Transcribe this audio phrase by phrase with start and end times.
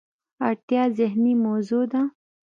[0.47, 2.01] اړتیا ذهني موضوع ده.